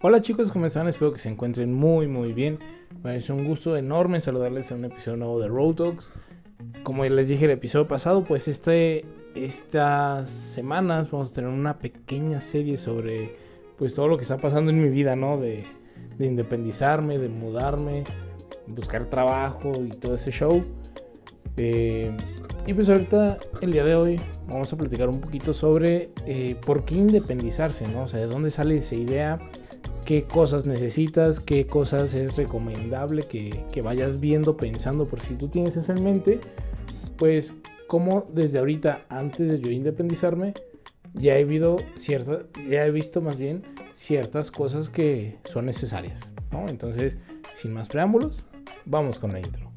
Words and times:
Hola 0.00 0.20
chicos, 0.20 0.52
¿cómo 0.52 0.64
están? 0.66 0.86
Espero 0.86 1.12
que 1.12 1.18
se 1.18 1.28
encuentren 1.28 1.74
muy 1.74 2.06
muy 2.06 2.32
bien. 2.32 2.60
Es 3.02 3.30
un 3.30 3.44
gusto 3.44 3.76
enorme 3.76 4.20
saludarles 4.20 4.70
en 4.70 4.78
un 4.78 4.84
episodio 4.84 5.16
nuevo 5.16 5.40
de 5.40 5.48
Road 5.48 5.74
Dogs. 5.74 6.12
Como 6.84 7.04
les 7.04 7.26
dije 7.26 7.46
el 7.46 7.50
episodio 7.50 7.88
pasado, 7.88 8.22
pues 8.22 8.46
este, 8.46 9.04
estas 9.34 10.30
semanas 10.30 11.10
vamos 11.10 11.32
a 11.32 11.34
tener 11.34 11.50
una 11.50 11.80
pequeña 11.80 12.40
serie 12.40 12.76
sobre 12.76 13.34
pues 13.76 13.92
todo 13.92 14.06
lo 14.06 14.16
que 14.16 14.22
está 14.22 14.36
pasando 14.36 14.70
en 14.70 14.80
mi 14.80 14.88
vida, 14.88 15.16
¿no? 15.16 15.36
De, 15.36 15.64
de 16.16 16.26
independizarme, 16.26 17.18
de 17.18 17.28
mudarme, 17.28 18.04
buscar 18.68 19.06
trabajo 19.06 19.72
y 19.84 19.88
todo 19.88 20.14
ese 20.14 20.30
show. 20.30 20.62
Eh, 21.56 22.16
y 22.68 22.72
pues 22.72 22.88
ahorita, 22.88 23.38
el 23.62 23.72
día 23.72 23.84
de 23.84 23.96
hoy, 23.96 24.20
vamos 24.46 24.72
a 24.72 24.76
platicar 24.76 25.08
un 25.08 25.20
poquito 25.20 25.52
sobre 25.52 26.10
eh, 26.24 26.54
por 26.64 26.84
qué 26.84 26.94
independizarse, 26.94 27.84
¿no? 27.88 28.02
O 28.02 28.06
sea, 28.06 28.20
de 28.20 28.26
dónde 28.26 28.50
sale 28.50 28.76
esa 28.76 28.94
idea 28.94 29.40
qué 30.08 30.24
cosas 30.24 30.64
necesitas, 30.64 31.38
qué 31.38 31.66
cosas 31.66 32.14
es 32.14 32.38
recomendable 32.38 33.24
que, 33.24 33.82
vayas 33.84 34.18
viendo, 34.18 34.56
pensando, 34.56 35.04
por 35.04 35.20
si 35.20 35.34
tú 35.34 35.48
tienes 35.48 35.76
eso 35.76 35.92
en 35.92 36.02
mente, 36.02 36.40
pues 37.18 37.52
como 37.86 38.26
desde 38.32 38.58
ahorita, 38.58 39.02
antes 39.10 39.50
de 39.50 39.60
yo 39.60 39.70
independizarme, 39.70 40.54
ya 41.12 41.36
he, 41.36 41.44
visto 41.44 43.20
más 43.20 43.36
bien 43.36 43.62
ciertas 43.92 44.50
cosas 44.50 44.88
que 44.88 45.36
son 45.44 45.66
necesarias. 45.66 46.32
Entonces, 46.68 47.18
sin 47.54 47.74
más 47.74 47.88
preámbulos, 47.88 48.46
vamos 48.86 49.18
con 49.18 49.34
la 49.34 49.40
intro. 49.40 49.70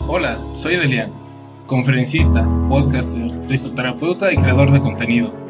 Hola, 0.00 0.38
soy 0.54 0.76
Delian, 0.76 1.10
conferencista, 1.66 2.46
podcaster, 2.68 3.30
risoterapeuta 3.48 4.30
y 4.30 4.36
creador 4.36 4.70
de 4.70 4.80
contenido 4.82 5.41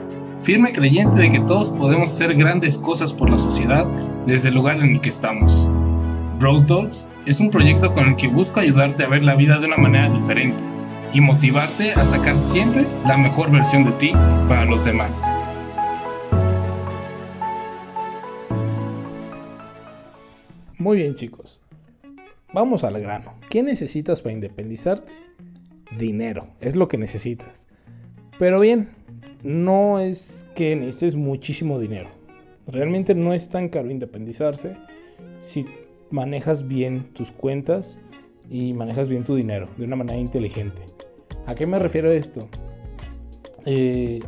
firme 0.42 0.72
creyente 0.72 1.20
de 1.20 1.30
que 1.30 1.40
todos 1.40 1.68
podemos 1.70 2.10
hacer 2.10 2.34
grandes 2.34 2.76
cosas 2.76 3.12
por 3.12 3.30
la 3.30 3.38
sociedad 3.38 3.86
desde 4.26 4.48
el 4.48 4.54
lugar 4.54 4.78
en 4.78 4.94
el 4.94 5.00
que 5.00 5.08
estamos. 5.08 5.70
Road 6.40 6.66
Talks 6.66 7.10
es 7.26 7.38
un 7.38 7.50
proyecto 7.50 7.94
con 7.94 8.08
el 8.08 8.16
que 8.16 8.26
busco 8.26 8.58
ayudarte 8.58 9.04
a 9.04 9.08
ver 9.08 9.22
la 9.22 9.36
vida 9.36 9.60
de 9.60 9.66
una 9.66 9.76
manera 9.76 10.10
diferente 10.10 10.58
y 11.12 11.20
motivarte 11.20 11.92
a 11.92 12.04
sacar 12.04 12.36
siempre 12.38 12.86
la 13.06 13.16
mejor 13.16 13.52
versión 13.52 13.84
de 13.84 13.92
ti 13.92 14.12
para 14.48 14.64
los 14.64 14.84
demás. 14.84 15.22
Muy 20.76 20.96
bien 20.96 21.14
chicos, 21.14 21.62
vamos 22.52 22.82
al 22.82 23.00
grano. 23.00 23.34
¿Qué 23.48 23.62
necesitas 23.62 24.22
para 24.22 24.34
independizarte? 24.34 25.12
Dinero, 25.96 26.48
es 26.60 26.74
lo 26.74 26.88
que 26.88 26.98
necesitas. 26.98 27.68
Pero 28.40 28.58
bien, 28.58 28.88
no 29.42 29.98
es 29.98 30.46
que 30.54 30.76
necesites 30.76 31.16
muchísimo 31.16 31.78
dinero. 31.78 32.08
Realmente 32.66 33.14
no 33.14 33.34
es 33.34 33.48
tan 33.48 33.68
caro 33.68 33.90
independizarse 33.90 34.76
si 35.38 35.66
manejas 36.10 36.68
bien 36.68 37.12
tus 37.12 37.32
cuentas 37.32 37.98
y 38.50 38.72
manejas 38.72 39.08
bien 39.08 39.24
tu 39.24 39.34
dinero 39.34 39.68
de 39.76 39.84
una 39.84 39.96
manera 39.96 40.18
inteligente. 40.18 40.82
¿A 41.46 41.54
qué 41.54 41.66
me 41.66 41.78
refiero 41.78 42.12
esto? 42.12 42.48
Eh, 43.64 44.20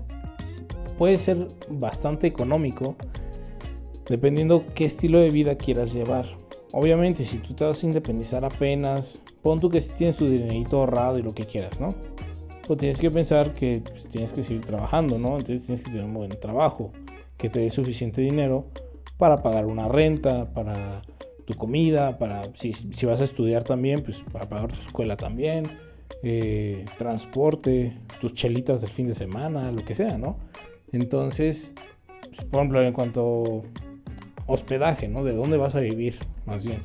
puede 0.99 1.19
ser 1.19 1.47
bastante 1.69 2.27
económico 2.27 2.97
dependiendo 4.09 4.65
qué 4.75 4.85
estilo 4.85 5.21
de 5.21 5.31
vida 5.31 5.57
quieras 5.57 5.93
llevar. 5.95 6.27
Obviamente, 6.73 7.25
si 7.25 7.39
tú 7.39 7.55
te 7.55 7.65
vas 7.65 7.83
a 7.83 7.87
independizar 7.87 8.45
apenas, 8.45 9.21
pon 9.43 9.61
tú 9.61 9.71
que 9.71 9.81
si 9.81 9.95
tienes 9.95 10.17
tu 10.17 10.29
dinerito 10.29 10.81
ahorrado 10.81 11.19
y 11.19 11.23
lo 11.23 11.33
que 11.33 11.45
quieras, 11.45 11.81
¿no? 11.81 11.91
Pues 12.67 12.79
tienes 12.79 13.01
que 13.01 13.11
pensar 13.11 13.53
que 13.55 13.83
pues, 13.89 14.09
tienes 14.09 14.33
que 14.33 14.43
seguir 14.43 14.65
trabajando, 14.65 15.19
¿no? 15.19 15.39
Entonces 15.39 15.67
tienes 15.67 15.85
que 15.85 15.91
tener 15.91 16.07
un 16.07 16.15
buen 16.15 16.31
trabajo 16.41 16.93
que 17.37 17.49
te 17.49 17.61
dé 17.61 17.71
suficiente 17.71 18.21
dinero 18.21 18.67
para 19.19 19.43
pagar 19.43 19.67
una 19.67 19.89
renta, 19.89 20.53
para 20.53 21.03
tu 21.45 21.55
comida, 21.55 22.19
para 22.19 22.43
si, 22.55 22.73
vas 23.07 23.21
a 23.21 23.25
estudiar 23.25 23.65
también, 23.65 24.03
pues 24.03 24.25
para 24.33 24.49
pagar 24.49 24.73
tu 24.73 24.81
escuela 24.81 25.17
también, 25.17 25.65
eh, 26.23 26.85
transporte, 26.97 27.97
tus 28.21 28.35
chelitas 28.35 28.81
del 28.81 28.91
fin 28.91 29.07
de 29.07 29.15
semana, 29.15 29.71
lo 29.71 29.85
que 29.85 29.95
sea, 29.95 30.17
¿no? 30.17 30.39
Entonces, 30.93 31.75
pues, 32.35 32.45
por 32.47 32.61
ejemplo, 32.61 32.83
en 32.83 32.93
cuanto 32.93 33.63
hospedaje, 34.47 35.09
¿no? 35.09 35.23
De 35.25 35.35
dónde 35.35 35.57
vas 35.57 35.75
a 35.75 35.81
vivir, 35.81 36.19
más 36.47 36.65
bien. 36.65 36.81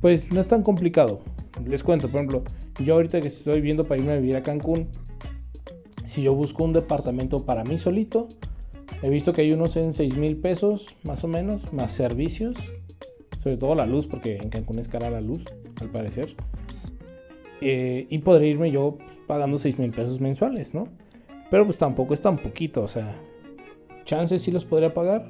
Pues 0.00 0.32
no 0.32 0.40
es 0.40 0.48
tan 0.48 0.62
complicado. 0.62 1.20
Les 1.64 1.82
cuento, 1.82 2.08
por 2.08 2.20
ejemplo, 2.20 2.44
yo 2.84 2.94
ahorita 2.94 3.20
que 3.20 3.28
estoy 3.28 3.60
viendo 3.60 3.84
para 3.84 4.00
irme 4.00 4.12
a 4.12 4.18
vivir 4.18 4.36
a 4.36 4.42
Cancún, 4.42 4.88
si 6.04 6.22
yo 6.22 6.34
busco 6.34 6.64
un 6.64 6.72
departamento 6.72 7.44
para 7.44 7.64
mí 7.64 7.78
solito, 7.78 8.28
he 9.02 9.10
visto 9.10 9.32
que 9.32 9.42
hay 9.42 9.52
unos 9.52 9.76
en 9.76 9.92
6 9.92 10.16
mil 10.16 10.36
pesos, 10.36 10.96
más 11.04 11.24
o 11.24 11.28
menos, 11.28 11.72
más 11.72 11.92
servicios, 11.92 12.56
sobre 13.42 13.56
todo 13.56 13.74
la 13.74 13.86
luz, 13.86 14.06
porque 14.06 14.36
en 14.36 14.50
Cancún 14.50 14.78
es 14.78 14.88
cara 14.88 15.10
la 15.10 15.20
luz, 15.20 15.44
al 15.80 15.90
parecer. 15.90 16.34
Eh, 17.60 18.06
y 18.10 18.18
podría 18.18 18.50
irme 18.50 18.70
yo 18.70 18.98
pagando 19.26 19.58
6 19.58 19.78
mil 19.78 19.90
pesos 19.90 20.20
mensuales, 20.20 20.74
¿no? 20.74 20.88
Pero 21.50 21.64
pues 21.64 21.78
tampoco 21.78 22.14
es 22.14 22.20
tan 22.20 22.36
poquito, 22.36 22.82
o 22.82 22.88
sea, 22.88 23.14
chances 24.04 24.42
sí 24.42 24.50
los 24.50 24.64
podría 24.64 24.92
pagar, 24.94 25.28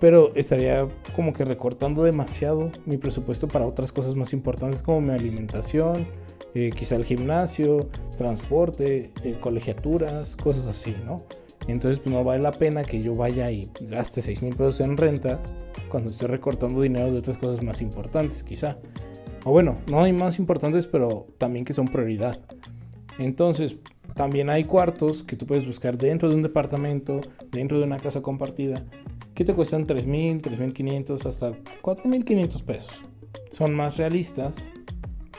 pero 0.00 0.34
estaría 0.34 0.88
como 1.14 1.32
que 1.32 1.44
recortando 1.44 2.02
demasiado 2.02 2.70
mi 2.84 2.96
presupuesto 2.96 3.48
para 3.48 3.66
otras 3.66 3.92
cosas 3.92 4.14
más 4.14 4.32
importantes 4.32 4.82
como 4.82 5.00
mi 5.00 5.10
alimentación, 5.10 6.06
eh, 6.54 6.70
quizá 6.74 6.96
el 6.96 7.04
gimnasio, 7.04 7.88
transporte, 8.16 9.10
eh, 9.24 9.36
colegiaturas, 9.40 10.36
cosas 10.36 10.66
así, 10.66 10.94
¿no? 11.04 11.22
Entonces 11.68 12.00
pues 12.00 12.14
no 12.14 12.22
vale 12.22 12.42
la 12.42 12.52
pena 12.52 12.84
que 12.84 13.00
yo 13.00 13.14
vaya 13.14 13.50
y 13.50 13.68
gaste 13.80 14.22
6 14.22 14.42
mil 14.42 14.54
pesos 14.54 14.80
en 14.80 14.96
renta 14.96 15.40
cuando 15.88 16.10
estoy 16.10 16.28
recortando 16.28 16.80
dinero 16.80 17.10
de 17.10 17.18
otras 17.18 17.38
cosas 17.38 17.62
más 17.62 17.80
importantes, 17.80 18.42
quizá. 18.42 18.78
O 19.44 19.52
bueno, 19.52 19.76
no 19.90 20.02
hay 20.02 20.12
más 20.12 20.38
importantes, 20.38 20.86
pero 20.86 21.26
también 21.38 21.64
que 21.64 21.72
son 21.72 21.86
prioridad. 21.86 22.38
Entonces, 23.18 23.76
también 24.14 24.50
hay 24.50 24.64
cuartos 24.64 25.22
que 25.22 25.36
tú 25.36 25.46
puedes 25.46 25.66
buscar 25.66 25.98
dentro 25.98 26.28
de 26.28 26.34
un 26.34 26.42
departamento, 26.42 27.20
dentro 27.50 27.78
de 27.78 27.84
una 27.84 27.98
casa 27.98 28.22
compartida, 28.22 28.82
que 29.36 29.44
te 29.44 29.54
cuestan 29.54 29.86
3.000, 29.86 30.40
3.500 30.40 31.26
hasta 31.26 31.52
4.500 31.82 32.62
pesos. 32.64 32.90
Son 33.52 33.74
más 33.74 33.98
realistas, 33.98 34.66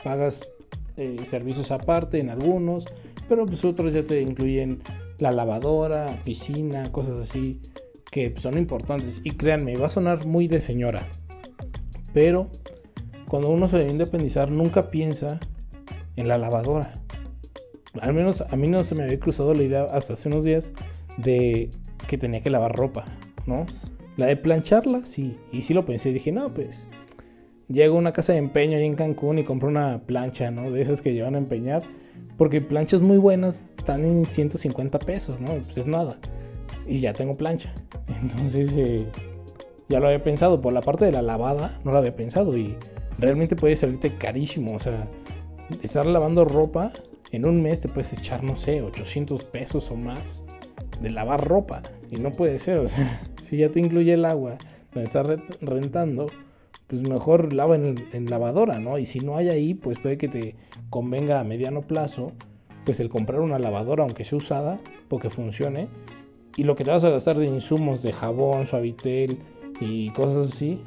pagas 0.04 0.52
eh, 0.96 1.16
servicios 1.24 1.72
aparte 1.72 2.20
en 2.20 2.30
algunos, 2.30 2.84
pero 3.28 3.44
pues 3.44 3.64
otros 3.64 3.92
ya 3.92 4.04
te 4.04 4.20
incluyen 4.20 4.80
la 5.18 5.32
lavadora, 5.32 6.06
piscina, 6.24 6.90
cosas 6.92 7.18
así 7.18 7.60
que 8.12 8.32
son 8.36 8.56
importantes. 8.56 9.20
Y 9.24 9.32
créanme, 9.32 9.76
va 9.76 9.86
a 9.86 9.90
sonar 9.90 10.24
muy 10.26 10.46
de 10.46 10.60
señora, 10.60 11.02
pero 12.14 12.50
cuando 13.26 13.50
uno 13.50 13.66
se 13.66 13.78
debe 13.78 13.90
independizar 13.90 14.52
nunca 14.52 14.92
piensa 14.92 15.40
en 16.14 16.28
la 16.28 16.38
lavadora. 16.38 16.92
Al 18.00 18.14
menos 18.14 18.42
a 18.42 18.54
mí 18.54 18.68
no 18.68 18.84
se 18.84 18.94
me 18.94 19.02
había 19.02 19.18
cruzado 19.18 19.54
la 19.54 19.64
idea 19.64 19.82
hasta 19.90 20.12
hace 20.12 20.28
unos 20.28 20.44
días 20.44 20.72
de 21.16 21.70
que 22.06 22.16
tenía 22.16 22.40
que 22.40 22.50
lavar 22.50 22.76
ropa. 22.76 23.04
¿no? 23.48 23.66
La 24.18 24.26
de 24.26 24.36
plancharla, 24.36 25.06
sí. 25.06 25.38
Y 25.52 25.62
sí 25.62 25.72
lo 25.72 25.84
pensé. 25.84 26.12
Dije, 26.12 26.32
no, 26.32 26.52
pues. 26.52 26.88
Llego 27.68 27.94
a 27.94 27.98
una 27.98 28.12
casa 28.12 28.32
de 28.32 28.38
empeño 28.38 28.76
ahí 28.76 28.84
en 28.84 28.96
Cancún 28.96 29.38
y 29.38 29.44
compro 29.44 29.68
una 29.68 30.00
plancha, 30.06 30.50
¿no? 30.50 30.72
De 30.72 30.82
esas 30.82 31.00
que 31.00 31.14
llevan 31.14 31.36
a 31.36 31.38
empeñar. 31.38 31.82
Porque 32.36 32.60
planchas 32.60 33.00
muy 33.00 33.18
buenas 33.18 33.62
están 33.78 34.04
en 34.04 34.26
150 34.26 34.98
pesos, 34.98 35.40
¿no? 35.40 35.54
Pues 35.54 35.78
es 35.78 35.86
nada. 35.86 36.18
Y 36.84 36.98
ya 36.98 37.12
tengo 37.12 37.36
plancha. 37.36 37.72
Entonces, 38.20 38.72
eh, 38.76 39.06
ya 39.88 40.00
lo 40.00 40.08
había 40.08 40.22
pensado. 40.24 40.60
Por 40.60 40.72
la 40.72 40.80
parte 40.80 41.04
de 41.04 41.12
la 41.12 41.22
lavada, 41.22 41.78
no 41.84 41.92
lo 41.92 41.98
había 41.98 42.16
pensado. 42.16 42.58
Y 42.58 42.74
realmente 43.20 43.54
puede 43.54 43.76
salirte 43.76 44.10
carísimo. 44.16 44.74
O 44.74 44.80
sea, 44.80 45.06
estar 45.80 46.06
lavando 46.06 46.44
ropa 46.44 46.90
en 47.30 47.46
un 47.46 47.62
mes 47.62 47.80
te 47.80 47.88
puedes 47.88 48.12
echar, 48.14 48.42
no 48.42 48.56
sé, 48.56 48.82
800 48.82 49.44
pesos 49.44 49.92
o 49.92 49.96
más 49.96 50.42
de 51.00 51.10
lavar 51.10 51.46
ropa. 51.46 51.82
Y 52.10 52.16
no 52.16 52.32
puede 52.32 52.58
ser, 52.58 52.78
o 52.80 52.88
sea, 52.88 53.20
si 53.42 53.58
ya 53.58 53.70
te 53.70 53.80
incluye 53.80 54.14
el 54.14 54.24
agua, 54.24 54.56
donde 54.92 55.06
estás 55.06 55.26
rentando, 55.60 56.26
pues 56.86 57.02
mejor 57.02 57.52
lava 57.52 57.76
en, 57.76 58.30
lavadora, 58.30 58.78
¿no? 58.78 58.98
Y 58.98 59.06
si 59.06 59.20
no 59.20 59.36
hay 59.36 59.50
ahí, 59.50 59.74
pues 59.74 59.98
puede 59.98 60.16
que 60.16 60.28
te 60.28 60.54
convenga 60.90 61.40
a 61.40 61.44
mediano 61.44 61.82
plazo, 61.82 62.32
pues 62.84 62.98
el 63.00 63.10
comprar 63.10 63.40
una 63.40 63.58
lavadora, 63.58 64.04
aunque 64.04 64.24
sea 64.24 64.38
usada, 64.38 64.78
porque 65.08 65.28
funcione. 65.28 65.88
Y 66.56 66.64
lo 66.64 66.74
que 66.74 66.84
te 66.84 66.90
vas 66.90 67.04
a 67.04 67.10
gastar 67.10 67.38
de 67.38 67.46
insumos 67.46 68.02
de 68.02 68.12
jabón, 68.12 68.66
suavitel 68.66 69.38
y 69.80 70.10
cosas 70.10 70.54
así, 70.54 70.80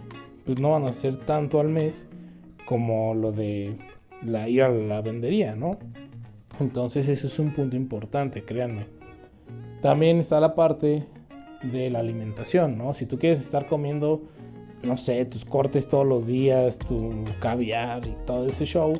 pues 0.46 0.60
no 0.60 0.72
van 0.72 0.86
a 0.86 0.94
ser 0.94 1.18
tanto 1.18 1.60
al 1.60 1.70
mes 1.70 2.08
como 2.66 3.14
lo 3.14 3.32
de 3.32 3.78
la, 4.26 4.50
ir 4.50 4.64
a 4.64 4.70
la 4.70 4.96
lavandería, 4.96 5.56
¿no? 5.56 5.78
Entonces 6.60 7.08
eso 7.08 7.28
es 7.28 7.40
un 7.40 7.54
punto 7.54 7.76
importante, 7.76 8.44
créanme. 8.44 9.01
También 9.82 10.20
está 10.20 10.40
la 10.40 10.54
parte 10.56 11.06
de 11.64 11.90
la 11.90 12.00
alimentación, 12.00 12.78
¿no? 12.78 12.94
Si 12.94 13.06
tú 13.06 13.18
quieres 13.18 13.42
estar 13.42 13.68
comiendo, 13.68 14.22
no 14.84 14.98
sé, 14.98 15.26
tus 15.26 15.46
cortes 15.46 15.88
todos 15.88 16.06
los 16.06 16.28
días, 16.28 16.78
tu 16.80 17.24
caviar 17.40 18.06
y 18.06 18.16
todo 18.26 18.46
ese 18.46 18.66
show, 18.66 18.94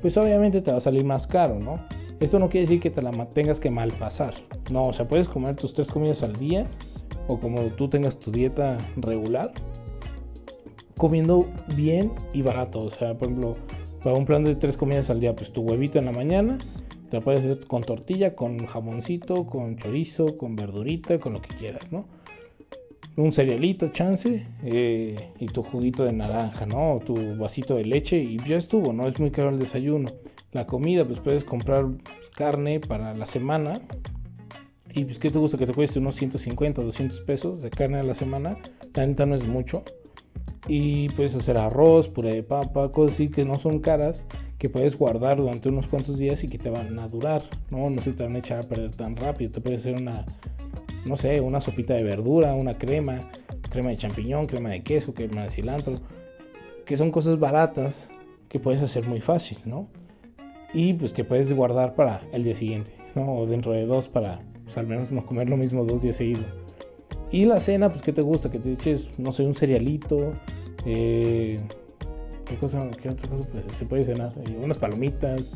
pues 0.00 0.16
obviamente 0.16 0.60
te 0.60 0.70
va 0.70 0.78
a 0.78 0.80
salir 0.80 1.04
más 1.04 1.26
caro, 1.26 1.58
¿no? 1.58 1.76
Esto 2.20 2.38
no 2.38 2.48
quiere 2.48 2.66
decir 2.66 2.80
que 2.80 2.90
te 2.90 3.02
la 3.02 3.10
tengas 3.26 3.58
que 3.58 3.70
mal 3.70 3.90
pasar. 3.92 4.34
No, 4.70 4.86
o 4.86 4.92
sea, 4.92 5.08
puedes 5.08 5.28
comer 5.28 5.56
tus 5.56 5.74
tres 5.74 5.88
comidas 5.88 6.22
al 6.22 6.34
día, 6.36 6.66
o 7.28 7.38
como 7.38 7.60
tú 7.62 7.88
tengas 7.88 8.18
tu 8.18 8.30
dieta 8.30 8.78
regular, 8.96 9.52
comiendo 10.96 11.48
bien 11.74 12.12
y 12.32 12.42
barato. 12.42 12.80
O 12.80 12.90
sea, 12.90 13.16
por 13.16 13.28
ejemplo, 13.28 13.52
para 14.02 14.16
un 14.16 14.24
plan 14.24 14.44
de 14.44 14.54
tres 14.54 14.76
comidas 14.76 15.10
al 15.10 15.20
día, 15.20 15.34
pues 15.34 15.52
tu 15.52 15.62
huevito 15.62 15.98
en 15.98 16.04
la 16.06 16.12
mañana, 16.12 16.58
te 17.12 17.18
lo 17.18 17.24
puedes 17.24 17.44
hacer 17.44 17.66
con 17.66 17.82
tortilla, 17.82 18.34
con 18.34 18.64
jamoncito, 18.64 19.44
con 19.44 19.76
chorizo, 19.76 20.38
con 20.38 20.56
verdurita, 20.56 21.20
con 21.20 21.34
lo 21.34 21.42
que 21.42 21.54
quieras, 21.54 21.92
¿no? 21.92 22.06
Un 23.16 23.32
cerealito, 23.32 23.88
chance, 23.88 24.46
eh, 24.64 25.30
y 25.38 25.46
tu 25.48 25.62
juguito 25.62 26.04
de 26.04 26.14
naranja, 26.14 26.64
¿no? 26.64 26.94
O 26.94 27.00
tu 27.00 27.36
vasito 27.36 27.74
de 27.74 27.84
leche 27.84 28.16
y 28.16 28.38
ya 28.38 28.56
estuvo, 28.56 28.94
¿no? 28.94 29.06
Es 29.06 29.20
muy 29.20 29.30
caro 29.30 29.50
el 29.50 29.58
desayuno. 29.58 30.10
La 30.52 30.66
comida, 30.66 31.04
pues 31.04 31.20
puedes 31.20 31.44
comprar 31.44 31.84
pues, 31.86 32.30
carne 32.30 32.80
para 32.80 33.12
la 33.12 33.26
semana. 33.26 33.82
Y 34.94 35.04
pues, 35.04 35.18
¿qué 35.18 35.30
te 35.30 35.38
gusta? 35.38 35.58
Que 35.58 35.66
te 35.66 35.74
cueste 35.74 35.98
unos 35.98 36.14
150, 36.14 36.80
200 36.80 37.20
pesos 37.20 37.60
de 37.60 37.68
carne 37.68 37.98
a 37.98 38.04
la 38.04 38.14
semana. 38.14 38.56
La 38.94 39.06
neta 39.06 39.26
no 39.26 39.34
es 39.34 39.46
mucho. 39.46 39.82
Y 40.66 41.10
puedes 41.10 41.34
hacer 41.34 41.58
arroz, 41.58 42.08
puré 42.08 42.36
de 42.36 42.42
papa, 42.42 42.90
cosas 42.90 43.16
así 43.16 43.28
que 43.28 43.44
no 43.44 43.56
son 43.56 43.80
caras 43.80 44.26
que 44.62 44.70
puedes 44.70 44.96
guardar 44.96 45.38
durante 45.38 45.68
unos 45.68 45.88
cuantos 45.88 46.18
días 46.18 46.44
y 46.44 46.46
que 46.46 46.56
te 46.56 46.70
van 46.70 46.96
a 47.00 47.08
durar, 47.08 47.42
¿no? 47.72 47.90
No 47.90 48.00
se 48.00 48.12
te 48.12 48.22
van 48.22 48.36
a 48.36 48.38
echar 48.38 48.60
a 48.60 48.62
perder 48.62 48.94
tan 48.94 49.16
rápido. 49.16 49.50
Te 49.50 49.60
puedes 49.60 49.80
hacer 49.80 50.00
una, 50.00 50.24
no 51.04 51.16
sé, 51.16 51.40
una 51.40 51.60
sopita 51.60 51.94
de 51.94 52.04
verdura, 52.04 52.54
una 52.54 52.74
crema, 52.74 53.18
crema 53.70 53.90
de 53.90 53.96
champiñón, 53.96 54.46
crema 54.46 54.70
de 54.70 54.84
queso, 54.84 55.14
crema 55.14 55.42
de 55.42 55.50
cilantro, 55.50 55.94
que 56.86 56.96
son 56.96 57.10
cosas 57.10 57.40
baratas 57.40 58.08
que 58.48 58.60
puedes 58.60 58.80
hacer 58.82 59.04
muy 59.04 59.20
fácil, 59.20 59.58
¿no? 59.64 59.88
Y 60.72 60.94
pues 60.94 61.12
que 61.12 61.24
puedes 61.24 61.52
guardar 61.52 61.96
para 61.96 62.20
el 62.32 62.44
día 62.44 62.54
siguiente, 62.54 62.92
¿no? 63.16 63.38
O 63.38 63.46
dentro 63.46 63.72
de 63.72 63.84
dos 63.84 64.08
para, 64.08 64.42
pues, 64.62 64.78
al 64.78 64.86
menos 64.86 65.10
no 65.10 65.26
comer 65.26 65.50
lo 65.50 65.56
mismo 65.56 65.84
dos 65.84 66.02
días 66.02 66.14
seguidos. 66.14 66.46
Y 67.32 67.46
la 67.46 67.58
cena, 67.58 67.90
pues, 67.90 68.00
¿qué 68.00 68.12
te 68.12 68.22
gusta? 68.22 68.48
Que 68.48 68.60
te 68.60 68.70
eches, 68.70 69.18
no 69.18 69.32
sé, 69.32 69.44
un 69.44 69.56
cerealito, 69.56 70.34
eh, 70.86 71.56
¿Qué, 72.52 72.58
cosa, 72.58 72.86
qué 73.00 73.08
otra 73.08 73.30
cosa 73.30 73.44
se 73.78 73.86
puede 73.86 74.04
cenar? 74.04 74.34
Eh, 74.46 74.58
unas 74.62 74.76
palomitas. 74.76 75.52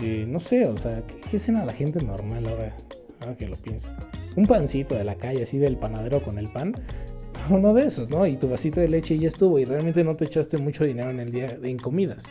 Eh, 0.00 0.24
no 0.28 0.38
sé, 0.38 0.66
o 0.66 0.76
sea, 0.76 1.02
¿qué, 1.28 1.36
cena 1.36 1.64
la 1.64 1.72
gente 1.72 2.00
normal 2.00 2.46
ahora, 2.46 2.76
ahora 3.20 3.36
que 3.36 3.48
lo 3.48 3.56
pienso? 3.56 3.90
Un 4.36 4.46
pancito 4.46 4.94
de 4.94 5.02
la 5.02 5.16
calle, 5.16 5.42
así 5.42 5.58
del 5.58 5.76
panadero 5.76 6.22
con 6.22 6.38
el 6.38 6.46
pan. 6.52 6.76
Uno 7.50 7.74
de 7.74 7.88
esos, 7.88 8.08
¿no? 8.08 8.24
Y 8.24 8.36
tu 8.36 8.48
vasito 8.48 8.80
de 8.80 8.86
leche 8.86 9.18
ya 9.18 9.26
estuvo. 9.26 9.58
Y 9.58 9.64
realmente 9.64 10.04
no 10.04 10.14
te 10.14 10.26
echaste 10.26 10.58
mucho 10.58 10.84
dinero 10.84 11.10
en 11.10 11.18
el 11.18 11.32
día 11.32 11.58
en 11.60 11.76
comidas. 11.76 12.26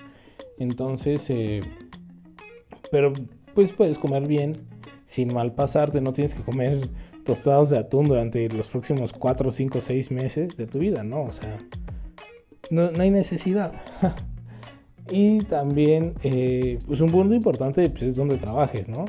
Entonces, 0.58 1.30
eh, 1.30 1.60
pero 2.90 3.12
pues 3.56 3.74
puedes 3.74 4.00
comer 4.00 4.26
bien 4.26 4.62
sin 5.04 5.34
mal 5.34 5.54
pasarte. 5.54 6.00
No 6.00 6.14
tienes 6.14 6.34
que 6.34 6.44
comer 6.44 6.88
tostados 7.26 7.72
de 7.72 7.78
atún 7.78 8.08
durante 8.08 8.48
los 8.48 8.70
próximos 8.70 9.12
4, 9.12 9.52
5, 9.52 9.82
6 9.82 10.12
meses 10.12 10.56
de 10.56 10.66
tu 10.66 10.80
vida, 10.80 11.04
¿no? 11.04 11.24
O 11.24 11.32
sea, 11.32 11.58
no, 12.70 12.90
hay 13.00 13.10
necesidad. 13.10 13.74
y 15.12 15.40
también, 15.40 16.14
eh, 16.24 16.80
pues 16.88 17.02
un 17.02 17.12
punto 17.12 17.34
importante 17.36 17.90
pues, 17.90 18.04
es 18.04 18.16
donde 18.16 18.38
trabajes, 18.38 18.90
¿no? 18.90 19.06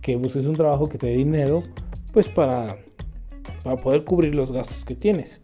Que 0.00 0.16
busques 0.16 0.46
un 0.46 0.54
trabajo 0.54 0.88
que 0.88 0.98
te 0.98 1.06
dé 1.06 1.16
dinero, 1.16 1.62
pues 2.12 2.28
para, 2.28 2.76
para 3.62 3.76
poder 3.76 4.04
cubrir 4.04 4.34
los 4.34 4.52
gastos 4.52 4.84
que 4.84 4.94
tienes. 4.94 5.40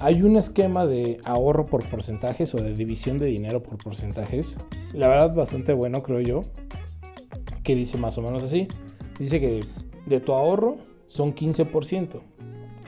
Hay 0.00 0.22
un 0.22 0.36
esquema 0.36 0.86
de 0.86 1.18
ahorro 1.24 1.66
por 1.66 1.84
porcentajes 1.84 2.54
o 2.54 2.58
de 2.58 2.72
división 2.72 3.18
de 3.18 3.26
dinero 3.26 3.62
por 3.62 3.78
porcentajes. 3.78 4.56
La 4.92 5.08
verdad, 5.08 5.34
bastante 5.34 5.72
bueno, 5.72 6.04
creo 6.04 6.20
yo. 6.20 6.42
Que 7.64 7.74
dice 7.74 7.98
más 7.98 8.16
o 8.16 8.22
menos 8.22 8.44
así. 8.44 8.68
Dice 9.18 9.40
que 9.40 9.60
de 10.06 10.20
tu 10.20 10.32
ahorro 10.32 10.76
son 11.08 11.34
15%. 11.34 12.20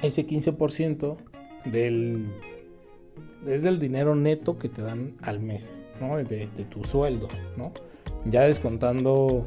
Ese 0.03 0.25
15% 0.25 1.17
del 1.65 2.29
es 3.47 3.63
del 3.63 3.79
dinero 3.79 4.15
neto 4.15 4.59
que 4.59 4.69
te 4.69 4.83
dan 4.83 5.15
al 5.23 5.41
mes, 5.41 5.83
¿no? 6.01 6.17
De, 6.17 6.47
tu 6.69 6.85
sueldo, 6.85 7.29
¿no? 7.57 7.73
Ya 8.27 8.43
descontando, 8.43 9.47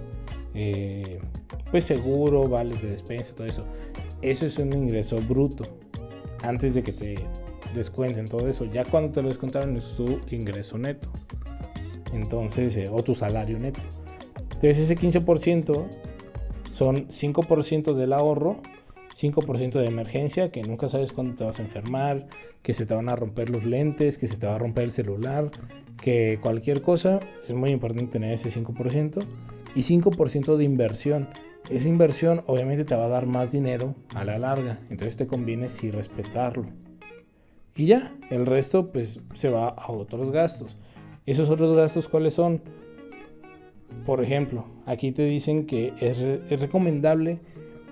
eh, 0.54 1.20
pues 1.72 1.86
seguro, 1.86 2.48
vales 2.48 2.82
de 2.82 2.90
despensa, 2.90 3.36
todo 3.36 3.48
eso. 3.48 3.66
Eso 4.22 4.46
es 4.46 4.58
un 4.58 4.74
ingreso 4.74 5.18
bruto. 5.28 5.66
Antes 6.42 6.74
de 6.74 6.84
que 6.84 6.92
te 6.92 7.16
descuenten 7.74 8.28
todo 8.28 8.48
eso. 8.48 8.66
Ya 8.66 8.84
cuando 8.86 9.12
te 9.12 9.22
lo 9.22 9.30
descontaron 9.30 9.76
es 9.76 9.96
tu 9.96 10.20
ingreso 10.32 10.78
neto. 10.78 11.10
Entonces, 12.14 12.76
eh, 12.78 12.90
o 12.92 13.04
tu 13.04 13.16
salario 13.16 13.58
neto. 13.60 13.82
Entonces 14.42 14.80
ese 14.80 14.96
15% 14.96 15.86
son 16.72 17.08
5% 17.10 17.94
del 17.94 18.14
ahorro 18.14 18.58
5% 19.16 19.80
de 19.80 19.86
emergencia, 19.86 20.52
que 20.52 20.64
nunca 20.64 20.88
sabes 20.88 21.12
cuándo 21.12 21.36
te 21.36 21.44
vas 21.44 21.60
a 21.60 21.64
enfermar, 21.64 22.28
que 22.62 22.74
se 22.74 22.86
te 22.86 22.94
van 22.94 23.10
a 23.10 23.16
romper 23.16 23.50
los 23.50 23.64
lentes, 23.64 24.18
que 24.18 24.28
se 24.28 24.38
te 24.38 24.48
va 24.48 24.56
a 24.56 24.58
romper 24.58 24.86
el 24.86 24.92
celular, 24.92 25.52
que 26.02 26.40
cualquier 26.42 26.82
cosa, 26.82 27.20
es 27.48 27.54
muy 27.54 27.70
importante 27.70 28.14
tener 28.14 28.34
ese 28.34 28.50
5%. 28.50 29.24
Y 29.76 29.82
5% 29.82 30.56
de 30.56 30.64
inversión. 30.64 31.28
Esa 31.70 31.90
inversión 31.90 32.44
obviamente 32.46 32.86
te 32.86 32.96
va 32.96 33.06
a 33.06 33.10
dar 33.10 33.26
más 33.26 33.52
dinero 33.52 33.96
a 34.14 34.24
la 34.24 34.38
larga, 34.38 34.80
entonces 34.90 35.18
te 35.18 35.28
conviene 35.28 35.70
sí 35.70 35.90
respetarlo. 35.90 36.66
Y 37.76 37.86
ya, 37.86 38.16
el 38.30 38.46
resto 38.46 38.92
pues 38.92 39.20
se 39.34 39.50
va 39.50 39.70
a 39.70 39.92
otros 39.92 40.30
gastos. 40.32 40.78
¿Esos 41.26 41.50
otros 41.50 41.76
gastos 41.76 42.08
cuáles 42.08 42.36
son? 42.36 42.62
Por 44.06 44.22
ejemplo, 44.22 44.66
aquí 44.86 45.12
te 45.12 45.26
dicen 45.26 45.66
que 45.66 45.94
es, 46.00 46.20
es 46.20 46.60
recomendable 46.60 47.40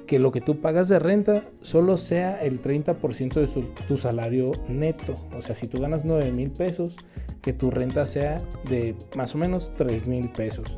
que 0.06 0.19
lo 0.19 0.31
que 0.31 0.42
tú 0.42 0.59
pagas 0.59 0.89
de 0.89 1.00
renta 1.00 1.44
solo 1.62 1.98
sea 1.98 2.42
el 2.42 2.62
30% 2.62 3.33
de 3.33 3.63
tu 3.88 3.98
salario 3.98 4.51
neto. 4.68 5.18
O 5.36 5.42
sea, 5.42 5.56
si 5.56 5.68
tú 5.68 5.80
ganas 5.80 6.06
9 6.06 6.31
mil 6.31 6.51
pesos, 6.51 6.95
que 7.42 7.53
tu 7.53 7.71
renta 7.71 8.06
sea 8.06 8.42
de 8.69 8.95
más 9.15 9.36
o 9.36 9.38
menos 9.38 9.71
3 9.77 10.07
mil 10.07 10.30
pesos. 10.30 10.77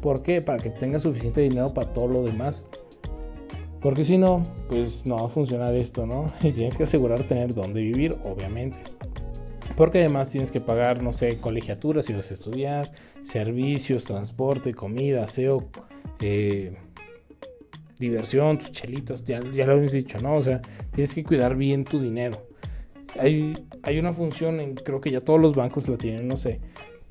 ¿Por 0.00 0.22
qué? 0.22 0.42
Para 0.42 0.62
que 0.62 0.70
tengas 0.70 1.02
suficiente 1.02 1.40
dinero 1.40 1.72
para 1.72 1.92
todo 1.92 2.08
lo 2.08 2.24
demás. 2.24 2.64
Porque 3.80 4.04
si 4.04 4.18
no, 4.18 4.42
pues 4.68 5.06
no 5.06 5.16
va 5.16 5.26
a 5.26 5.28
funcionar 5.28 5.74
esto, 5.74 6.06
¿no? 6.06 6.26
Y 6.42 6.52
tienes 6.52 6.76
que 6.76 6.84
asegurar 6.84 7.20
tener 7.24 7.54
dónde 7.54 7.80
vivir, 7.80 8.16
obviamente. 8.24 8.78
Porque 9.76 10.00
además 10.00 10.28
tienes 10.28 10.50
que 10.50 10.60
pagar, 10.60 11.02
no 11.02 11.12
sé, 11.12 11.38
colegiaturas 11.38 12.06
si 12.06 12.12
vas 12.12 12.30
a 12.30 12.34
estudiar, 12.34 12.92
servicios, 13.22 14.04
transporte, 14.04 14.74
comida, 14.74 15.24
aseo, 15.24 15.68
eh, 16.20 16.76
diversión, 18.02 18.58
tus 18.58 18.72
chelitos, 18.72 19.24
ya, 19.24 19.40
ya 19.54 19.66
lo 19.66 19.78
hemos 19.78 19.92
dicho, 19.92 20.18
¿no? 20.18 20.36
O 20.36 20.42
sea, 20.42 20.60
tienes 20.92 21.14
que 21.14 21.24
cuidar 21.24 21.56
bien 21.56 21.84
tu 21.84 22.00
dinero. 22.00 22.46
Hay, 23.18 23.54
hay 23.82 23.98
una 23.98 24.12
función, 24.12 24.60
en, 24.60 24.74
creo 24.74 25.00
que 25.00 25.10
ya 25.10 25.20
todos 25.20 25.40
los 25.40 25.54
bancos 25.54 25.88
lo 25.88 25.98
tienen, 25.98 26.28
no 26.28 26.36
sé, 26.36 26.60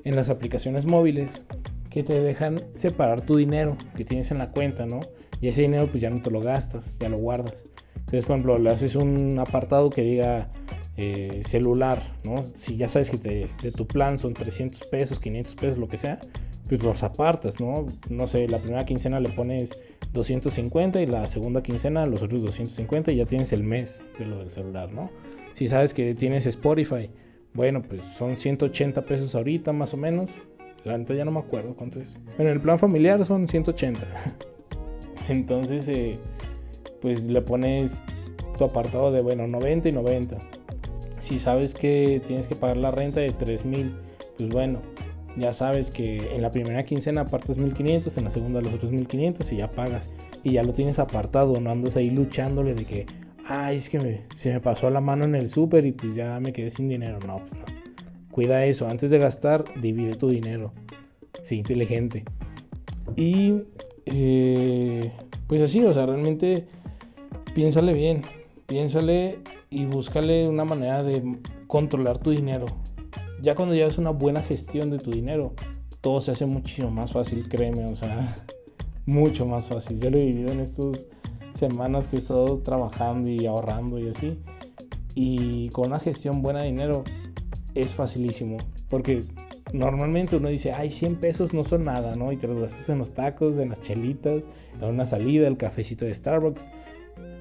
en 0.04 0.16
las 0.16 0.30
aplicaciones 0.30 0.86
móviles 0.86 1.42
que 1.90 2.02
te 2.02 2.20
dejan 2.20 2.60
separar 2.74 3.22
tu 3.22 3.36
dinero 3.36 3.76
que 3.96 4.04
tienes 4.04 4.30
en 4.30 4.38
la 4.38 4.50
cuenta, 4.50 4.86
¿no? 4.86 5.00
Y 5.40 5.48
ese 5.48 5.62
dinero 5.62 5.86
pues 5.86 6.00
ya 6.00 6.10
no 6.10 6.20
te 6.22 6.30
lo 6.30 6.40
gastas, 6.40 6.98
ya 6.98 7.08
lo 7.08 7.18
guardas. 7.18 7.66
Entonces, 7.96 8.24
por 8.24 8.36
ejemplo, 8.36 8.58
le 8.58 8.70
haces 8.70 8.94
un 8.96 9.38
apartado 9.38 9.90
que 9.90 10.02
diga 10.02 10.50
eh, 10.96 11.42
celular, 11.46 12.02
¿no? 12.24 12.42
Si 12.56 12.76
ya 12.76 12.88
sabes 12.88 13.10
que 13.10 13.18
de 13.18 13.72
tu 13.72 13.86
plan 13.86 14.18
son 14.18 14.34
300 14.34 14.86
pesos, 14.88 15.18
500 15.18 15.54
pesos, 15.56 15.78
lo 15.78 15.88
que 15.88 15.96
sea, 15.96 16.20
pues 16.68 16.82
los 16.82 17.02
apartas, 17.02 17.60
¿no? 17.60 17.86
No 18.08 18.26
sé, 18.26 18.48
la 18.48 18.58
primera 18.58 18.84
quincena 18.84 19.20
le 19.20 19.28
pones 19.28 19.78
250 20.12 21.00
y 21.00 21.06
la 21.06 21.26
segunda 21.28 21.62
quincena 21.62 22.06
los 22.06 22.22
otros 22.22 22.42
250 22.42 23.12
y 23.12 23.16
ya 23.16 23.26
tienes 23.26 23.52
el 23.52 23.62
mes 23.62 24.02
de 24.18 24.26
lo 24.26 24.38
del 24.38 24.50
celular, 24.50 24.92
¿no? 24.92 25.10
Si 25.54 25.68
sabes 25.68 25.92
que 25.92 26.14
tienes 26.14 26.46
Spotify, 26.46 27.10
bueno, 27.54 27.82
pues 27.82 28.02
son 28.16 28.36
180 28.36 29.04
pesos 29.04 29.34
ahorita 29.34 29.72
más 29.72 29.92
o 29.92 29.96
menos. 29.96 30.30
La 30.84 30.96
neta 30.96 31.14
ya 31.14 31.24
no 31.24 31.30
me 31.30 31.40
acuerdo 31.40 31.74
cuánto 31.76 32.00
es. 32.00 32.18
En 32.38 32.46
el 32.46 32.60
plan 32.60 32.78
familiar 32.78 33.24
son 33.24 33.46
180. 33.46 34.00
Entonces, 35.28 35.86
eh, 35.88 36.18
pues 37.00 37.22
le 37.24 37.40
pones 37.42 38.02
tu 38.56 38.64
apartado 38.64 39.12
de, 39.12 39.22
bueno, 39.22 39.46
90 39.46 39.90
y 39.90 39.92
90. 39.92 40.38
Si 41.20 41.38
sabes 41.38 41.74
que 41.74 42.20
tienes 42.26 42.46
que 42.46 42.56
pagar 42.56 42.78
la 42.78 42.90
renta 42.90 43.20
de 43.20 43.30
3000, 43.30 43.94
pues 44.38 44.48
bueno, 44.48 44.80
ya 45.36 45.54
sabes 45.54 45.90
que 45.90 46.34
en 46.34 46.42
la 46.42 46.50
primera 46.50 46.84
quincena 46.84 47.22
apartas 47.22 47.56
1500, 47.56 48.16
en 48.18 48.24
la 48.24 48.30
segunda 48.30 48.60
los 48.60 48.74
otros 48.74 48.92
1500 48.92 49.50
y 49.52 49.56
ya 49.56 49.68
pagas. 49.68 50.10
Y 50.42 50.52
ya 50.52 50.62
lo 50.62 50.74
tienes 50.74 50.98
apartado, 50.98 51.58
no 51.60 51.70
andas 51.70 51.96
ahí 51.96 52.10
luchándole 52.10 52.74
de 52.74 52.84
que, 52.84 53.06
ay, 53.46 53.76
es 53.76 53.88
que 53.88 54.24
se 54.34 54.52
me 54.52 54.60
pasó 54.60 54.90
la 54.90 55.00
mano 55.00 55.24
en 55.24 55.34
el 55.34 55.48
súper 55.48 55.86
y 55.86 55.92
pues 55.92 56.14
ya 56.14 56.38
me 56.40 56.52
quedé 56.52 56.70
sin 56.70 56.88
dinero. 56.88 57.18
No, 57.26 57.38
pues 57.38 57.60
no. 57.60 57.66
Cuida 58.30 58.64
eso, 58.64 58.88
antes 58.88 59.10
de 59.10 59.18
gastar, 59.18 59.64
divide 59.80 60.14
tu 60.16 60.28
dinero. 60.28 60.72
Sé 61.42 61.56
inteligente. 61.56 62.24
Y 63.16 63.62
eh, 64.06 65.12
pues 65.46 65.62
así, 65.62 65.82
o 65.84 65.92
sea, 65.94 66.06
realmente 66.06 66.66
piénsale 67.54 67.92
bien, 67.92 68.22
piénsale 68.66 69.38
y 69.70 69.86
búscale 69.86 70.48
una 70.48 70.64
manera 70.64 71.02
de 71.02 71.38
controlar 71.66 72.18
tu 72.18 72.30
dinero 72.30 72.66
ya 73.42 73.54
cuando 73.56 73.74
llevas 73.74 73.98
una 73.98 74.10
buena 74.10 74.40
gestión 74.40 74.90
de 74.90 74.98
tu 74.98 75.10
dinero, 75.10 75.54
todo 76.00 76.20
se 76.20 76.30
hace 76.30 76.46
muchísimo 76.46 76.90
más 76.90 77.12
fácil, 77.12 77.48
créeme, 77.48 77.84
o 77.84 77.96
sea, 77.96 78.36
mucho 79.06 79.46
más 79.46 79.68
fácil. 79.68 79.98
Yo 80.00 80.10
lo 80.10 80.18
he 80.18 80.24
vivido 80.26 80.52
en 80.52 80.60
estos 80.60 81.06
semanas 81.54 82.06
que 82.06 82.16
he 82.16 82.18
estado 82.20 82.58
trabajando 82.58 83.28
y 83.28 83.46
ahorrando 83.46 83.98
y 83.98 84.08
así. 84.08 84.38
Y 85.14 85.68
con 85.70 85.88
una 85.88 85.98
gestión 85.98 86.42
buena 86.42 86.60
de 86.60 86.66
dinero 86.66 87.04
es 87.74 87.92
facilísimo. 87.92 88.58
Porque 88.88 89.24
normalmente 89.72 90.36
uno 90.36 90.48
dice, 90.48 90.72
ay, 90.72 90.90
100 90.90 91.16
pesos 91.16 91.52
no 91.52 91.64
son 91.64 91.84
nada, 91.84 92.16
¿no? 92.16 92.32
Y 92.32 92.36
te 92.36 92.46
los 92.46 92.58
gastas 92.58 92.88
en 92.88 92.98
los 92.98 93.12
tacos, 93.12 93.58
en 93.58 93.70
las 93.70 93.80
chelitas, 93.80 94.44
en 94.80 94.88
una 94.88 95.06
salida, 95.06 95.48
el 95.48 95.56
cafecito 95.56 96.04
de 96.04 96.14
Starbucks. 96.14 96.68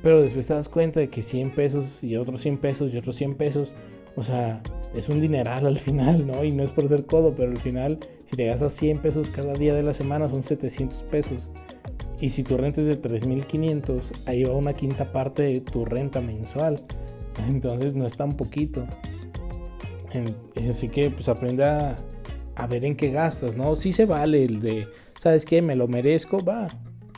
Pero 0.01 0.21
después 0.21 0.47
te 0.47 0.53
das 0.53 0.67
cuenta 0.67 0.99
de 0.99 1.09
que 1.09 1.21
100 1.21 1.51
pesos 1.51 2.03
y 2.03 2.15
otros 2.17 2.41
100 2.41 2.57
pesos 2.57 2.93
y 2.93 2.97
otros 2.97 3.15
100 3.15 3.35
pesos, 3.35 3.75
o 4.15 4.23
sea, 4.23 4.61
es 4.93 5.09
un 5.09 5.21
dineral 5.21 5.65
al 5.65 5.79
final, 5.79 6.25
¿no? 6.27 6.43
Y 6.43 6.51
no 6.51 6.63
es 6.63 6.71
por 6.71 6.87
ser 6.87 7.05
codo, 7.05 7.33
pero 7.33 7.51
al 7.51 7.57
final, 7.57 7.99
si 8.25 8.35
te 8.35 8.45
gastas 8.45 8.73
100 8.73 8.99
pesos 8.99 9.29
cada 9.29 9.53
día 9.53 9.73
de 9.73 9.83
la 9.83 9.93
semana, 9.93 10.27
son 10.27 10.43
700 10.43 11.03
pesos. 11.03 11.49
Y 12.19 12.29
si 12.29 12.43
tu 12.43 12.57
renta 12.57 12.81
es 12.81 12.87
de 12.87 13.01
3.500, 13.01 14.27
ahí 14.27 14.43
va 14.43 14.53
una 14.53 14.73
quinta 14.73 15.11
parte 15.11 15.43
de 15.43 15.61
tu 15.61 15.85
renta 15.85 16.21
mensual. 16.21 16.79
Entonces 17.47 17.95
no 17.95 18.05
es 18.05 18.15
tan 18.15 18.31
poquito. 18.33 18.85
Así 20.69 20.89
que 20.89 21.09
pues 21.09 21.29
aprende 21.29 21.63
a, 21.63 21.95
ver 22.69 22.85
en 22.85 22.95
qué 22.95 23.09
gastas, 23.09 23.55
¿no? 23.55 23.75
Si 23.75 23.93
se 23.93 24.05
vale 24.05 24.43
el 24.43 24.61
de, 24.61 24.87
¿sabes 25.19 25.45
qué? 25.45 25.61
Me 25.61 25.75
lo 25.75 25.87
merezco, 25.87 26.43
va, 26.43 26.67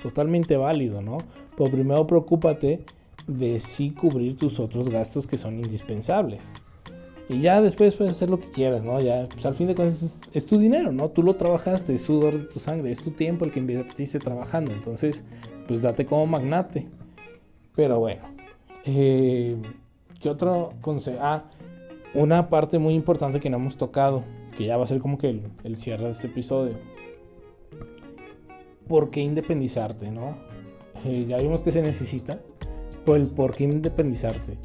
totalmente 0.02 0.56
válido, 0.56 1.02
¿no? 1.02 1.18
Pero 1.58 1.70
primero 1.70 2.08
preocúpate 2.08 2.86
de 3.28 3.60
sí 3.60 3.92
cubrir 3.92 4.38
tus 4.38 4.60
otros 4.60 4.90
gastos 4.90 5.28
que 5.28 5.38
son 5.38 5.56
indispensables. 5.56 6.54
Y 7.30 7.40
ya 7.40 7.62
después 7.62 7.96
puedes 7.96 8.12
hacer 8.12 8.30
lo 8.30 8.40
que 8.40 8.52
quieras, 8.52 8.84
¿no? 8.84 9.00
Ya, 9.00 9.28
pues 9.32 9.46
al 9.46 9.56
fin 9.56 9.68
de 9.68 9.76
cuentas 9.76 10.20
es, 10.34 10.46
tu 10.46 10.58
dinero, 10.58 10.92
¿no? 10.92 11.10
Tú 11.10 11.24
lo 11.24 11.36
trabajaste, 11.36 11.94
es 11.94 12.02
sudor 12.02 12.38
de 12.38 12.46
tu 12.46 12.60
sangre, 12.60 12.92
es 12.92 13.02
tu 13.02 13.12
tiempo 13.12 13.46
el 13.46 13.52
que 13.52 13.60
invertiste 13.60 14.20
trabajando. 14.20 14.72
Entonces, 14.72 15.24
pues 15.68 15.82
date 15.82 16.06
como 16.06 16.28
magnate. 16.28 16.88
Pero 17.76 18.00
bueno, 18.00 18.24
eh, 18.86 19.56
¿qué 20.20 20.30
otro 20.30 20.74
consejo? 20.82 21.18
Ah, 21.22 21.46
una 22.14 22.50
parte 22.50 22.78
muy 22.78 22.94
importante 22.94 23.40
que 23.40 23.50
no 23.50 23.58
hemos 23.58 23.78
tocado, 23.78 24.24
que 24.58 24.66
ya 24.66 24.78
va 24.78 24.84
a 24.84 24.88
ser 24.88 25.00
como 25.00 25.18
que 25.18 25.42
el, 25.64 25.78
cierre 25.78 26.06
de 26.06 26.12
este 26.12 26.28
episodio. 26.28 26.76
¿Por 28.88 29.10
qué 29.10 29.22
independizarte, 29.22 30.12
no? 30.12 30.38
Eh, 31.06 31.26
ya 31.28 31.38
vimos 31.38 31.62
que 31.62 31.72
se 31.72 31.82
necesita, 31.82 32.40
pues 33.06 33.22
el 33.22 33.30
por 33.30 33.56
qué 33.56 33.64
independizarte. 33.64 34.58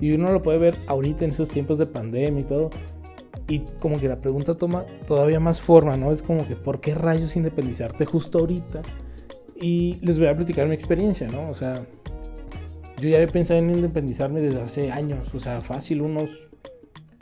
Y 0.00 0.12
uno 0.12 0.32
lo 0.32 0.42
puede 0.42 0.58
ver 0.58 0.76
ahorita 0.86 1.24
en 1.24 1.30
esos 1.30 1.48
tiempos 1.48 1.78
de 1.78 1.86
pandemia 1.86 2.40
y 2.40 2.44
todo. 2.44 2.70
Y 3.48 3.60
como 3.80 3.98
que 3.98 4.08
la 4.08 4.20
pregunta 4.20 4.54
toma 4.54 4.84
todavía 5.06 5.40
más 5.40 5.60
forma, 5.60 5.96
¿no? 5.96 6.12
Es 6.12 6.22
como 6.22 6.46
que, 6.46 6.54
¿por 6.54 6.80
qué 6.80 6.94
rayos 6.94 7.34
independizarte 7.34 8.04
justo 8.04 8.38
ahorita? 8.40 8.82
Y 9.60 9.98
les 10.02 10.18
voy 10.18 10.28
a 10.28 10.36
platicar 10.36 10.68
mi 10.68 10.74
experiencia, 10.74 11.28
¿no? 11.28 11.48
O 11.48 11.54
sea, 11.54 11.82
yo 13.00 13.08
ya 13.08 13.18
he 13.20 13.26
pensado 13.26 13.60
en 13.60 13.70
independizarme 13.70 14.40
desde 14.40 14.60
hace 14.60 14.92
años, 14.92 15.32
o 15.34 15.40
sea, 15.40 15.60
fácil, 15.60 16.02
unos 16.02 16.30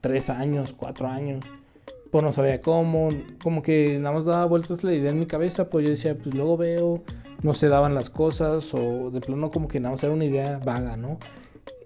tres 0.00 0.30
años, 0.30 0.74
cuatro 0.76 1.06
años. 1.06 1.44
Pues 2.10 2.24
no 2.24 2.32
sabía 2.32 2.60
cómo, 2.60 3.08
como 3.42 3.62
que 3.62 3.98
nada 3.98 4.14
más 4.14 4.24
daba 4.24 4.46
vueltas 4.46 4.84
la 4.84 4.94
idea 4.94 5.10
en 5.10 5.18
mi 5.18 5.26
cabeza, 5.26 5.68
pues 5.68 5.84
yo 5.84 5.90
decía, 5.90 6.16
pues 6.16 6.34
luego 6.34 6.56
veo, 6.56 7.02
no 7.42 7.52
se 7.52 7.68
daban 7.68 7.94
las 7.94 8.10
cosas, 8.10 8.72
o 8.74 9.10
de 9.10 9.20
plano 9.20 9.50
como 9.50 9.68
que 9.68 9.80
nada 9.80 9.92
más 9.92 10.02
era 10.02 10.12
una 10.12 10.24
idea 10.24 10.58
vaga, 10.64 10.96
¿no? 10.96 11.18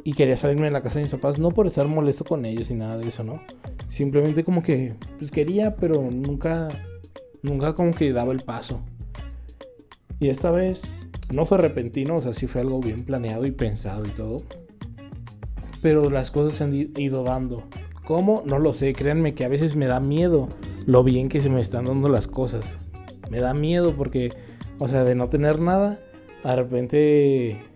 Y 0.04 0.12
quería 0.12 0.36
salirme 0.36 0.66
de 0.66 0.70
la 0.70 0.82
casa 0.82 0.98
de 0.98 1.04
mis 1.04 1.12
papás, 1.12 1.38
no 1.38 1.50
por 1.50 1.66
estar 1.66 1.86
molesto 1.86 2.24
con 2.24 2.44
ellos 2.44 2.70
y 2.70 2.74
nada 2.74 2.96
de 2.98 3.08
eso, 3.08 3.24
¿no? 3.24 3.40
Simplemente 3.88 4.44
como 4.44 4.62
que, 4.62 4.94
pues 5.18 5.30
quería, 5.30 5.76
pero 5.76 6.10
nunca, 6.10 6.68
nunca 7.42 7.74
como 7.74 7.92
que 7.92 8.12
daba 8.12 8.32
el 8.32 8.40
paso. 8.40 8.80
Y 10.18 10.28
esta 10.28 10.50
vez 10.50 10.82
no 11.32 11.44
fue 11.44 11.58
repentino, 11.58 12.16
o 12.16 12.20
sea, 12.20 12.32
sí 12.32 12.46
fue 12.46 12.60
algo 12.60 12.80
bien 12.80 13.04
planeado 13.04 13.46
y 13.46 13.50
pensado 13.50 14.04
y 14.04 14.10
todo. 14.10 14.42
Pero 15.82 16.10
las 16.10 16.30
cosas 16.30 16.54
se 16.54 16.64
han 16.64 16.74
ido 16.74 17.24
dando. 17.24 17.64
¿Cómo? 18.04 18.42
No 18.44 18.58
lo 18.58 18.74
sé, 18.74 18.92
créanme 18.92 19.34
que 19.34 19.44
a 19.44 19.48
veces 19.48 19.76
me 19.76 19.86
da 19.86 20.00
miedo 20.00 20.48
lo 20.86 21.04
bien 21.04 21.28
que 21.28 21.40
se 21.40 21.48
me 21.48 21.60
están 21.60 21.84
dando 21.84 22.08
las 22.08 22.26
cosas. 22.26 22.76
Me 23.30 23.40
da 23.40 23.54
miedo 23.54 23.94
porque, 23.96 24.32
o 24.78 24.88
sea, 24.88 25.04
de 25.04 25.14
no 25.14 25.28
tener 25.28 25.60
nada, 25.60 26.00
de 26.44 26.56
repente 26.56 27.69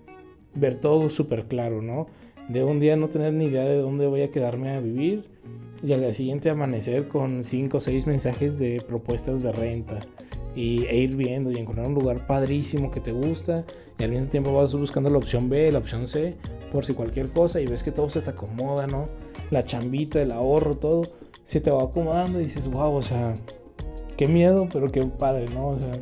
ver 0.55 0.77
todo 0.77 1.11
súper 1.11 1.45
claro, 1.47 1.83
¿no? 1.83 2.07
De 2.49 2.63
un 2.63 2.79
día 2.79 2.97
no 2.97 3.09
tener 3.09 3.33
ni 3.33 3.47
idea 3.47 3.65
de 3.65 3.79
dónde 3.79 4.07
voy 4.07 4.23
a 4.23 4.31
quedarme 4.31 4.71
a 4.71 4.81
vivir 4.81 5.25
y 5.83 5.93
al 5.93 6.01
día 6.01 6.15
siguiente 6.15 6.51
amanecer 6.51 7.09
con 7.09 7.43
5 7.43 7.77
o 7.77 7.81
6 7.81 8.07
mensajes 8.07 8.59
de 8.59 8.83
propuestas 8.87 9.43
de 9.43 9.53
renta 9.53 9.99
y, 10.55 10.85
e 10.87 10.97
ir 10.99 11.17
viendo 11.17 11.51
y 11.51 11.57
encontrar 11.57 11.89
un 11.89 11.95
lugar 11.95 12.27
padrísimo 12.27 12.91
que 12.91 13.01
te 13.01 13.13
gusta 13.13 13.65
y 13.99 14.05
al 14.05 14.11
mismo 14.11 14.31
tiempo 14.31 14.53
vas 14.55 14.75
buscando 14.75 15.11
la 15.11 15.19
opción 15.19 15.49
B, 15.49 15.71
la 15.73 15.79
opción 15.79 16.07
C, 16.07 16.37
por 16.73 16.85
si 16.85 16.95
cualquier 16.95 17.31
cosa 17.31 17.61
y 17.61 17.67
ves 17.67 17.83
que 17.83 17.93
todo 17.93 18.11
se 18.11 18.21
te 18.21 18.31
acomoda, 18.31 18.87
¿no? 18.87 19.09
La 19.51 19.63
chambita, 19.63 20.23
el 20.23 20.33
ahorro, 20.33 20.77
todo 20.77 21.03
se 21.45 21.61
te 21.61 21.71
va 21.71 21.83
acomodando 21.85 22.41
y 22.41 22.45
dices, 22.45 22.69
wow, 22.69 22.95
o 22.95 23.03
sea, 23.03 23.35
qué 24.17 24.27
miedo, 24.27 24.69
pero 24.73 24.91
qué 24.91 25.03
padre, 25.03 25.47
¿no? 25.55 25.69
O 25.69 25.79
sea, 25.79 25.93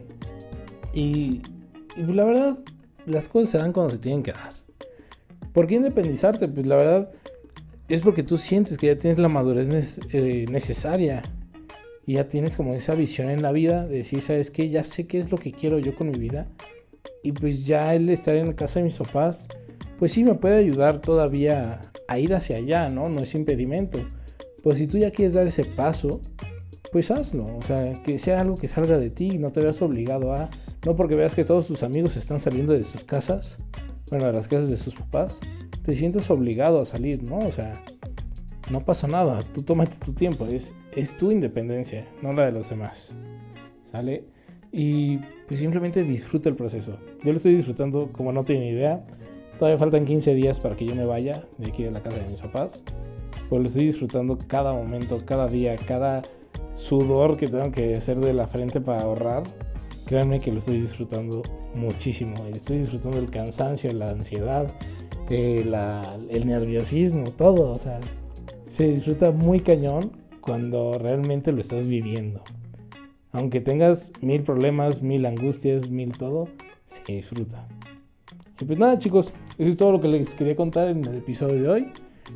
y, 0.95 1.43
y 1.97 2.03
la 2.13 2.25
verdad, 2.25 2.59
las 3.07 3.29
cosas 3.29 3.51
se 3.51 3.59
dan 3.59 3.73
cuando 3.73 3.93
se 3.93 3.99
tienen 3.99 4.23
que 4.23 4.33
dar. 4.33 4.55
¿Por 5.53 5.67
qué 5.67 5.75
independizarte? 5.75 6.49
Pues 6.49 6.67
la 6.67 6.77
verdad 6.77 7.11
es 7.89 8.03
porque 8.03 8.23
tú 8.23 8.39
sientes 8.39 8.79
que 8.79 8.87
ya 8.87 8.97
tienes 8.97 9.19
la 9.19 9.29
madurez 9.29 10.01
eh, 10.13 10.47
necesaria 10.51 11.23
y 12.07 12.15
ya 12.15 12.29
tienes 12.29 12.57
como 12.57 12.75
esa 12.75 12.95
visión 12.95 13.31
en 13.31 13.43
la 13.43 13.53
vida 13.53 13.87
de 13.87 13.99
decir, 13.99 14.23
¿sabes 14.23 14.51
qué? 14.51 14.69
Ya 14.69 14.83
sé 14.83 15.07
qué 15.07 15.19
es 15.19 15.31
lo 15.31 15.39
que 15.39 15.53
quiero 15.53 15.79
yo 15.79 15.95
con 15.95 16.11
mi 16.11 16.19
vida 16.19 16.47
y 17.23 17.33
pues 17.33 17.67
ya 17.67 17.95
el 17.95 18.09
estar 18.11 18.35
en 18.35 18.49
la 18.49 18.57
casa 18.57 18.81
de 18.81 18.87
mis 18.87 18.99
papás, 18.99 19.49
pues 19.99 20.13
sí 20.13 20.25
me 20.25 20.35
puede 20.35 20.57
ayudar 20.57 21.01
todavía 21.01 21.81
a 22.09 22.19
ir 22.19 22.35
hacia 22.35 22.57
allá, 22.57 22.89
¿no? 22.89 23.09
No 23.09 23.23
es 23.23 23.35
impedimento. 23.35 23.99
Pues 24.63 24.79
si 24.79 24.87
tú 24.87 24.99
ya 24.99 25.11
quieres 25.11 25.35
dar 25.35 25.47
ese 25.47 25.65
paso, 25.65 26.21
pues 26.93 27.11
hazlo. 27.11 27.47
O 27.57 27.63
sea, 27.63 27.95
que 28.05 28.19
sea 28.19 28.41
algo 28.41 28.57
que 28.57 28.69
salga 28.69 28.99
de 28.99 29.11
ti 29.11 29.31
y 29.33 29.39
no 29.39 29.51
te 29.51 29.61
veas 29.61 29.81
obligado 29.83 30.33
a. 30.33 30.49
No 30.87 30.95
porque 30.95 31.17
veas 31.17 31.35
que 31.35 31.45
todos 31.45 31.67
tus 31.67 31.83
amigos 31.83 32.17
están 32.17 32.39
saliendo 32.39 32.75
de 32.75 32.85
sus 32.85 33.03
casas, 33.03 33.57
bueno, 34.11 34.27
de 34.27 34.33
las 34.33 34.47
casas 34.47 34.69
de 34.69 34.77
sus 34.77 34.95
papás, 34.95 35.41
te 35.83 35.97
sientes 35.97 36.31
obligado 36.31 36.81
a 36.81 36.85
salir, 36.85 37.23
¿no? 37.23 37.39
O 37.39 37.51
sea, 37.51 37.83
no 38.71 38.85
pasa 38.85 39.09
nada. 39.09 39.41
Tú 39.55 39.63
tómate 39.63 39.97
tu 40.05 40.13
tiempo. 40.13 40.47
Es, 40.47 40.77
es 40.95 41.17
tu 41.17 41.33
independencia, 41.33 42.07
no 42.21 42.33
la 42.35 42.45
de 42.47 42.53
los 42.53 42.69
demás. 42.69 43.17
¿Sale? 43.91 44.25
Y 44.71 45.19
pues 45.49 45.61
simplemente 45.61 46.03
disfruta 46.03 46.51
el 46.51 46.57
proceso. 46.57 46.99
Yo 47.25 47.31
lo 47.31 47.37
estoy 47.37 47.55
disfrutando 47.55 48.11
como 48.13 48.33
no 48.33 48.45
tiene 48.45 48.71
idea. 48.71 49.05
Todavía 49.59 49.79
faltan 49.79 50.05
15 50.05 50.35
días 50.35 50.61
para 50.61 50.77
que 50.77 50.87
yo 50.87 50.95
me 50.95 51.07
vaya 51.07 51.47
de 51.59 51.69
aquí 51.69 51.85
de 51.85 51.91
la 51.91 52.03
casa 52.03 52.19
de 52.19 52.29
mis 52.29 52.41
papás. 52.41 52.85
Pero 53.49 53.63
lo 53.63 53.67
estoy 53.67 53.87
disfrutando 53.87 54.37
cada 54.47 54.73
momento, 54.73 55.23
cada 55.25 55.47
día, 55.49 55.77
cada 55.77 56.23
sudor 56.75 57.37
que 57.37 57.49
tengo 57.49 57.71
que 57.71 57.97
hacer 57.97 58.19
de 58.19 58.33
la 58.35 58.47
frente 58.47 58.81
para 58.81 59.03
ahorrar, 59.03 59.43
créanme 60.07 60.41
que 60.41 60.53
lo 60.53 60.59
estoy 60.59 60.81
disfrutando 60.81 61.43
muchísimo. 61.75 62.47
Estoy 62.47 62.79
disfrutando 62.79 63.19
el 63.19 63.31
cansancio, 63.31 63.93
la 63.93 64.11
ansiedad, 64.11 64.73
eh, 65.31 65.65
el 66.31 66.47
nerviosismo, 66.47 67.31
todo. 67.33 67.73
O 67.73 67.79
sea, 67.79 68.01
se 68.67 68.89
disfruta 68.89 69.31
muy 69.31 69.61
cañón 69.61 70.13
cuando 70.41 70.99
realmente 70.99 71.53
lo 71.53 71.61
estás 71.61 71.87
viviendo. 71.87 72.43
Aunque 73.33 73.61
tengas 73.61 74.13
mil 74.21 74.43
problemas, 74.43 75.03
mil 75.03 75.25
angustias, 75.25 75.89
mil 75.89 76.17
todo, 76.17 76.49
se 76.85 77.03
disfruta. 77.13 77.67
Y 78.61 78.65
pues 78.65 78.79
nada 78.79 78.99
chicos, 78.99 79.33
eso 79.59 79.71
es 79.71 79.77
todo 79.77 79.93
lo 79.93 80.01
que 80.01 80.09
les 80.09 80.35
quería 80.35 80.55
contar 80.55 80.89
en 80.89 81.05
el 81.05 81.17
episodio 81.17 81.63
de 81.63 81.69
hoy. 81.69 81.93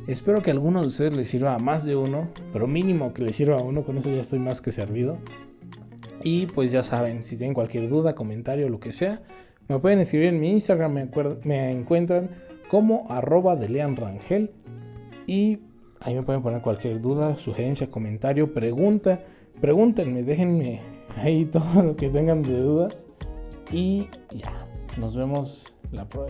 Espero 0.07 0.41
que 0.41 0.51
a 0.51 0.53
alguno 0.53 0.81
de 0.81 0.87
ustedes 0.87 1.15
les 1.15 1.27
sirva 1.27 1.55
a 1.55 1.59
más 1.59 1.85
de 1.85 1.95
uno, 1.95 2.27
pero 2.53 2.67
mínimo 2.67 3.13
que 3.13 3.23
les 3.23 3.35
sirva 3.35 3.57
a 3.57 3.61
uno, 3.63 3.83
con 3.83 3.97
eso 3.97 4.09
ya 4.09 4.21
estoy 4.21 4.39
más 4.39 4.61
que 4.61 4.71
servido. 4.71 5.17
Y 6.23 6.47
pues 6.47 6.71
ya 6.71 6.83
saben, 6.83 7.23
si 7.23 7.37
tienen 7.37 7.53
cualquier 7.53 7.89
duda, 7.89 8.15
comentario, 8.15 8.69
lo 8.69 8.79
que 8.79 8.93
sea, 8.93 9.21
me 9.67 9.79
pueden 9.79 9.99
escribir 9.99 10.29
en 10.29 10.39
mi 10.39 10.51
Instagram, 10.51 11.09
me, 11.43 11.71
encuentran 11.71 12.29
como 12.69 13.05
arroba 13.09 13.55
de 13.55 13.69
Lean. 13.69 13.95
Y 15.25 15.59
ahí 15.99 16.15
me 16.15 16.23
pueden 16.23 16.41
poner 16.41 16.61
cualquier 16.61 17.01
duda, 17.01 17.37
sugerencia, 17.37 17.89
comentario, 17.89 18.53
pregunta. 18.53 19.19
Pregúntenme, 19.59 20.23
déjenme 20.23 20.81
ahí 21.15 21.45
todo 21.51 21.83
lo 21.83 21.95
que 21.95 22.09
tengan 22.09 22.43
de 22.43 22.59
dudas. 22.59 23.05
Y 23.71 24.07
ya, 24.31 24.65
nos 24.97 25.15
vemos 25.15 25.73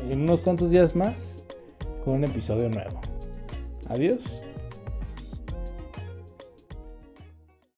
en 0.09 0.21
unos 0.21 0.41
cuantos 0.41 0.71
días 0.71 0.95
más 0.95 1.45
con 2.03 2.15
un 2.15 2.23
episodio 2.23 2.69
nuevo. 2.69 2.99
Adiós. 3.89 4.46